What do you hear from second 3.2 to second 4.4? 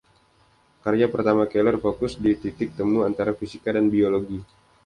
fisika dan biologi.